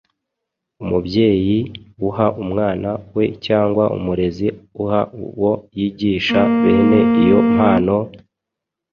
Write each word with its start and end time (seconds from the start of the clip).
Umubyeyi 0.83 1.57
uha 2.07 2.27
umwana 2.43 2.89
we 3.15 3.25
cyangwa 3.45 3.83
umurezi 3.97 4.47
uha 4.81 5.01
uwo 5.25 5.51
yigisha 5.77 6.39
bene 6.61 6.99
iyo 7.23 7.39
mpano, 7.53 7.97